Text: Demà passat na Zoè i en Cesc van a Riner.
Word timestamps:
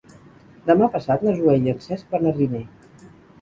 Demà 0.69 0.87
passat 0.95 1.25
na 1.27 1.33
Zoè 1.41 1.59
i 1.59 1.69
en 1.75 1.85
Cesc 1.89 2.17
van 2.17 2.27
a 2.31 2.35
Riner. 2.41 2.65